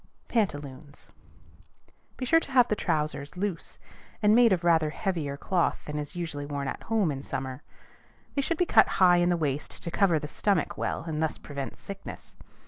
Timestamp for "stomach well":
10.27-11.03